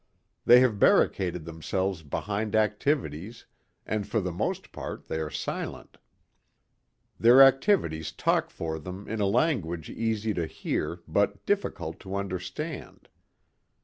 [0.45, 3.45] They have barricaded themselves behind activities
[3.85, 5.99] and for the most part they are silent.
[7.19, 13.09] Their activities talk for them in a language easy to hear but difficult to understand.